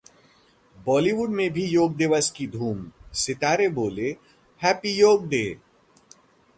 [0.85, 2.91] बॉलीवुड में भी योग दिवस की धूम,
[3.13, 4.15] सितारे बोले-
[4.63, 5.57] हैप्पी योग डे